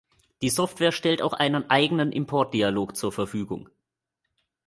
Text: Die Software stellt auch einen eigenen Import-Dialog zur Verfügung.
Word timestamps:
Die 0.41 0.49
Software 0.49 0.91
stellt 0.91 1.21
auch 1.21 1.33
einen 1.33 1.69
eigenen 1.69 2.11
Import-Dialog 2.11 2.97
zur 2.97 3.11
Verfügung. 3.11 3.69